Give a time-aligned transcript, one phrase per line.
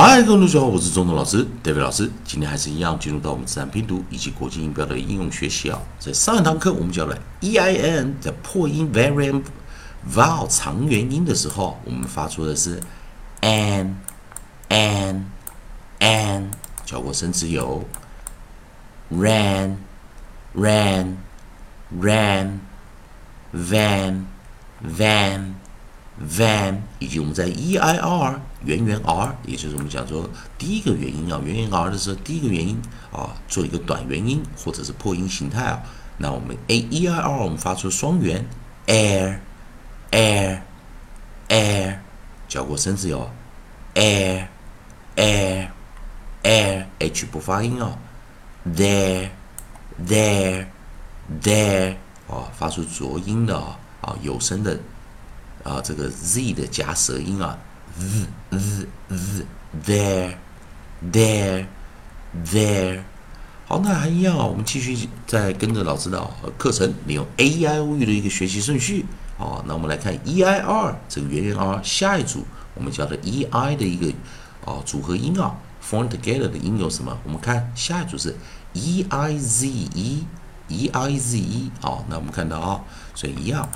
[0.00, 2.08] 嗨，各位同学好，我是中东老师，David 老师。
[2.24, 5.80] 今天还是一样，进入到我们自然拼读以及国际音标的应用学习啊。
[5.98, 9.42] 在上一堂课我们教了 e i n 的破音 variant
[10.08, 12.80] vowel 长元音的时候，我们发出的是
[13.40, 13.96] an
[14.68, 15.24] an
[15.98, 16.44] an，
[16.86, 17.84] 教过生词有
[19.12, 19.78] ran
[20.54, 21.16] ran
[22.00, 22.58] ran
[23.52, 24.26] van
[24.96, 25.54] van
[26.26, 32.80] van，以及我们在 e i r 元元 r，也就是我们讲说第一个元音啊，元元 r 的时候，第一个元音
[33.12, 35.82] 啊，做一个短元音或者是破音形态啊。
[36.16, 38.44] 那我们 a e i r 我们发出双元
[38.86, 39.38] air
[40.10, 40.60] air
[41.48, 41.98] air，
[42.48, 43.30] 教过生词有
[43.94, 44.46] air
[45.14, 45.68] air
[46.42, 47.96] air h 不发音哦
[48.66, 49.28] ，there
[50.04, 50.66] there
[51.40, 51.94] there
[52.28, 53.56] 啊，发出浊音的
[54.00, 54.78] 啊，有声的
[55.68, 57.58] 啊，这个 z 的夹舌音啊。
[58.00, 59.46] z z z
[59.84, 60.34] there
[61.12, 61.66] there
[62.46, 63.00] there，
[63.66, 69.04] 好，那还一样啊，我们继续再跟着老师的课程，利用 A I o u 的一个学习顺序
[69.38, 69.62] 啊。
[69.66, 74.06] 那我们来看 e i r 这个元元 r 下一组，我们叫的 e i 的一个
[74.64, 77.18] 啊组合音啊，form together 的音有什么？
[77.24, 78.34] 我们看下一组是
[78.74, 80.24] e i z e
[80.68, 82.80] e i z e 好，那我们看到啊，
[83.14, 83.68] 所以一样，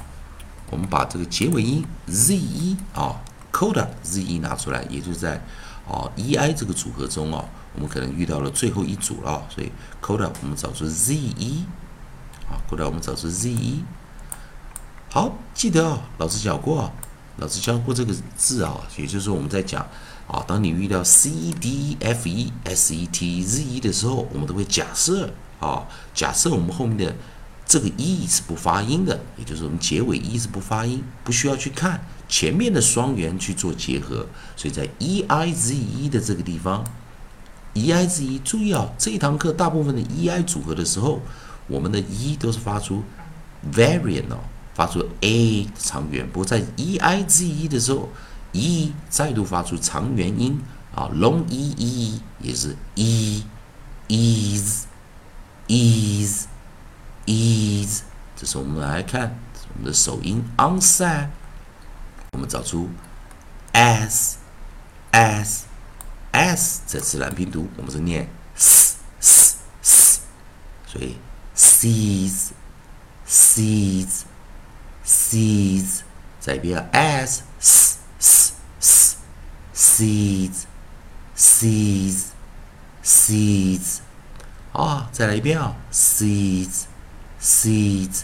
[0.73, 3.23] 我们把这个结尾音 z 一啊。
[3.53, 5.34] coda z 一拿出来，也就是在
[5.87, 11.62] 啊 e i 这个组合中啊，我们可能遇到了最后一组了，所以 coda 我们找出 z 一
[12.48, 13.84] 啊，coda 我们找出 z 一。
[15.11, 16.91] 好，记得啊，老师讲过，
[17.37, 19.87] 老师教过这个字啊，也就是说我们在讲
[20.27, 27.15] 啊，当你遇到 c d f e s e t z e 的时候，我们都会假设啊，假设我们后面的
[27.73, 32.05] 这个 e 是不发音的，也就是我们结尾 e 是不发音，不需要去看。
[32.28, 36.84] 前面的双元去做结合，所以在 e i z e 的这个地方
[37.73, 41.23] ，e i z e 注意啊，这堂课大部分的 e i 组合的时候，
[41.67, 43.03] 我们的 e 都是发出
[43.72, 44.41] variant 哦，
[44.75, 46.28] 发出 a 长元。
[46.31, 48.11] 不过在 e i z e 的时候
[48.53, 50.61] ，e 再度发出长元音
[50.94, 53.43] 啊，long e e 也是 e
[54.09, 54.84] is
[55.69, 56.47] is
[57.27, 58.03] is。
[58.37, 59.38] 这是我们来看
[59.75, 61.28] 我们的首音 onset。
[62.33, 62.88] 我们找出
[63.72, 64.38] s
[65.10, 65.66] s
[66.32, 70.21] s 这自然拼读，我们是念 s s s，
[70.87, 71.19] 所以
[71.55, 72.53] sees
[73.28, 74.22] sees
[75.05, 76.00] sees
[76.41, 79.16] 再一遍 s s s s
[79.75, 80.65] sees
[81.37, 82.25] sees
[83.05, 83.99] sees
[84.72, 86.84] 啊，再来一遍啊，sees
[87.42, 88.22] sees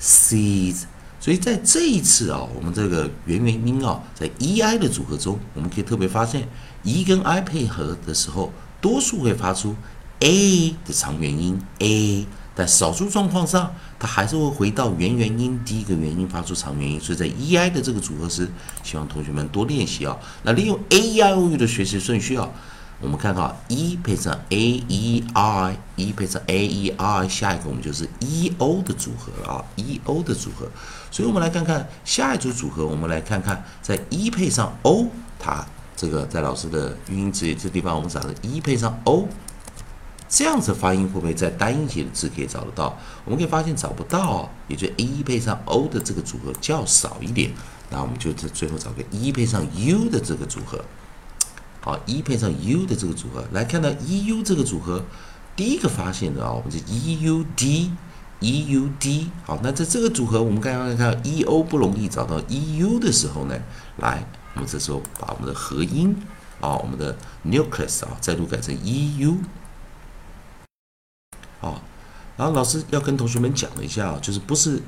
[0.00, 0.84] sees
[1.20, 6.48] 所以在这一次啊，我们这个元元音啊，在 e i 的组合中，我们可以特别发现
[6.82, 9.76] ，e 跟 i 配合的时候，多数会发出
[10.18, 17.00] a 的长元音 a，但少数状况上，它还是会回到元元音第一个元音发出长元音。
[17.00, 18.50] 所以在 e i 的这个组合时，
[18.82, 20.16] 希望同学们多练习啊。
[20.42, 22.48] 那利用 a e i o u 的学习顺序啊。
[23.02, 30.68] 我们看到，e 配上 a e i，e 配上 a e i，下一个我们就是 e o 的组合了啊，e o 的组合。
[31.10, 39.26] 所以我们来看看下一组组合，我们来看看在 e 配上 o，它这个在老师的语音字这地方，我们找的 e 配上 o，
[40.28, 42.96] 这样子发音会不会在单音节的字可以找得到？
[43.24, 47.50] 我们可以发现找不到，也就 a 配上 o 的这个组合较少一点。
[47.90, 50.82] 那我们就在最后找个 e 配上 u 的这个组合。
[51.84, 55.02] 好，e 配上 u 的这个组合，来看到 e u 这个组合，
[55.56, 59.28] 第一个发现的啊，我们是 e u d，e u d。
[59.44, 63.58] 好，那在这个组合，我们刚刚看到 e o 不容易找到 e u 的时候呢，
[63.96, 66.16] 来，我们这时候把我们的合音
[66.60, 69.38] 啊，我们的 nucleus 啊，再度改成 e u。
[71.58, 71.82] 好，
[72.36, 74.80] 然后老师要跟同学们讲一下啊，就是不是。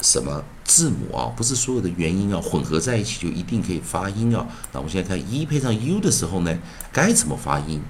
[0.00, 1.32] 什么字母啊？
[1.36, 4.46] 不是所有的元音啊混合在一起就一定可以发音啊。
[4.72, 6.58] 那我们现在看 e 配上 u 的时候呢，
[6.92, 7.80] 该怎么发音？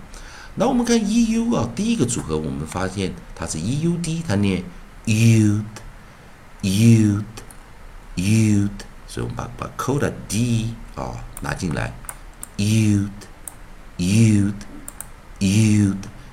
[0.56, 4.62] 那我们看 e u 啊，第一个组合我们发现它是 e u d，它念
[5.06, 5.60] ud，ud，ud，
[9.08, 11.92] 所以我们把把 cod d 啊拿进来
[12.56, 13.12] ，ud，ud，ud，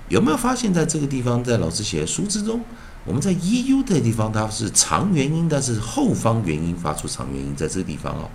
[0.09, 2.61] 有没有发现在这个地方，在老师写的书之中？
[3.03, 8.29] 我们在 e u 的地方，它是长元音，但是后方元音发出长元音，在这个地方哦，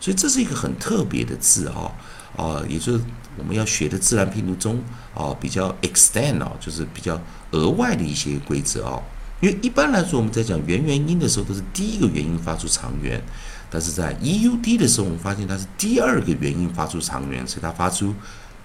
[0.00, 1.92] 所以这是一个很特别的字啊
[2.36, 3.00] 啊，也就是
[3.36, 4.82] 我们要学的自然拼读中
[5.14, 7.20] 啊，比较 extend 哦，就是比较
[7.52, 9.00] 额外的一些规则哦。
[9.40, 13.22] 因为一般来说，我们在讲元元音的时候，都是第一个元音发出长元，
[13.70, 18.12] 但是在 e u d 的时候，我们发现它是第二个元音发出长元，所以它发出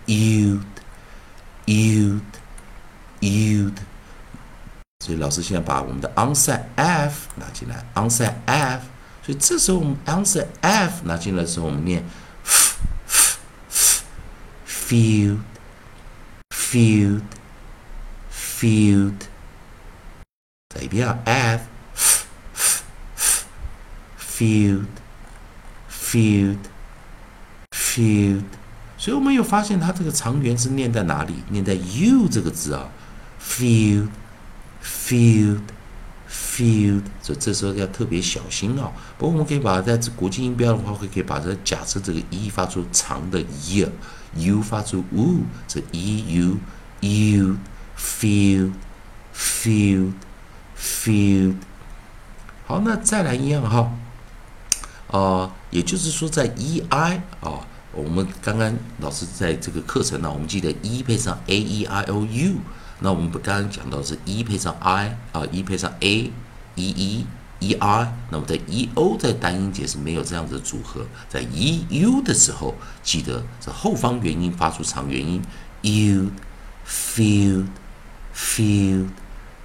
[0.08, 0.60] u
[1.66, 2.20] u
[3.20, 3.72] u。
[5.04, 8.86] 所以老师现在把我们的 onset f 拿进来，onset f。
[9.22, 12.02] 所以这时候我们 onset f 拿进来的时候，我们念
[12.46, 14.06] f f
[14.66, 15.40] f field
[16.56, 17.22] field
[18.32, 19.16] field。
[20.74, 21.64] 再一遍啊，f
[21.94, 22.24] f
[22.54, 22.84] f
[23.18, 24.86] f field
[25.92, 26.60] field
[27.76, 28.44] field。
[28.98, 31.44] 所以我们有发现它这个长元是念在哪里？
[31.50, 32.88] 念在 u 这个字啊
[33.46, 34.08] ，field
[34.84, 35.62] field
[36.30, 37.04] field。
[37.22, 38.92] 所以这时候要特别小心啊。
[39.18, 46.58] 不过我们可以把它在国际音标的话，会可以把这假设这个 e 发出长的 e，u 发出 u，这 e u
[47.02, 47.58] u
[47.98, 48.74] field
[49.34, 50.14] field
[50.78, 51.56] field。
[52.66, 53.92] 好，那再来一样哈，
[55.12, 62.56] 啊，也就是说在 e i 啊，我们刚刚老师在这个课程呢，我们记得 e 配上 a e i o u，
[63.04, 66.32] 那我们不刚刚讲到是 e 配上 i 啊，e 配上 a e
[66.76, 67.26] e
[67.60, 72.74] e i，那么在 e o 在单音节是没有这样子的组合，在 e u 的时候，
[73.04, 75.42] 记得是后方元音发出长元音
[75.84, 76.30] ，field
[76.88, 77.68] field
[78.34, 79.10] field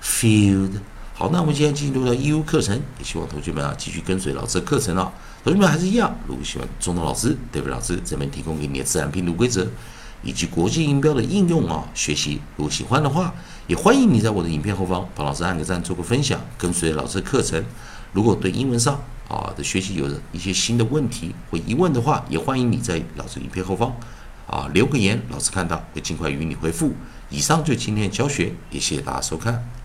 [0.03, 0.73] field。
[1.15, 5.13] 好，那我们今天进入到 EU 课程，也希望同学们啊继续跟随老师的课程啊。
[5.45, 9.65] 同学们还是一样，如果喜欢中东老师、David 老师这边提供给你的自然拼读规则
[10.23, 13.33] 以及国际音标的应用啊学习，如果喜欢的话，
[13.67, 17.65] 也欢迎你在我的影片后方帮老师按个赞，做个分享，跟随老师的课程。
[18.13, 18.99] 如果对英文上
[19.29, 23.95] 啊的学习有一些新的问题或疑问的话，也欢迎你在老师影片后方
[24.47, 26.93] 啊留个言，老师看到会尽快与你回复。
[27.31, 29.78] 以上就今天的教学，也谢谢大家收看。